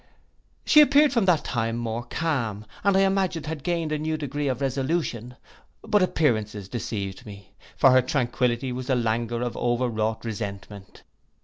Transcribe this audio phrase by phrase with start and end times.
[0.65, 4.47] She appeared from that time more calm, and I imagined had gained a new degree
[4.47, 5.35] of resolution;
[5.83, 11.03] but appearances deceived me; for her tranquility was the langour of over wrought resentment.